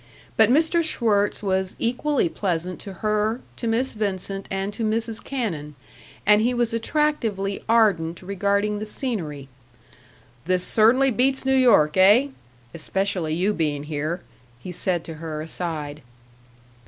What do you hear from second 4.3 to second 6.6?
and to Mrs. Cannon; and he